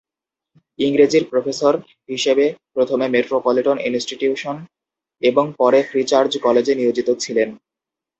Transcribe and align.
ইংরেজির 0.79 1.25
প্রফেসর 1.29 1.73
হিসেবে 2.09 2.45
প্রথমে 2.73 3.05
মেট্রোপলিটন 3.09 3.77
ইনস্টিটিউশন 3.89 4.55
এবং 5.21 5.45
পরে 5.59 5.79
ফ্রী 5.89 6.01
চার্চ 6.03 6.31
কলেজে 6.37 6.73
নিয়োজিত 6.75 7.09
ছিলেন। 7.23 7.49